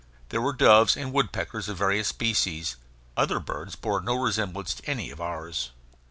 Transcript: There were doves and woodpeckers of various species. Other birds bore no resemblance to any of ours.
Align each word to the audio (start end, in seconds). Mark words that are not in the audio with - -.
There 0.29 0.41
were 0.41 0.53
doves 0.53 0.97
and 0.97 1.13
woodpeckers 1.13 1.69
of 1.69 1.77
various 1.77 2.07
species. 2.07 2.75
Other 3.15 3.39
birds 3.39 3.75
bore 3.75 4.01
no 4.01 4.15
resemblance 4.15 4.73
to 4.73 4.89
any 4.89 5.11
of 5.11 5.21
ours. 5.21 5.69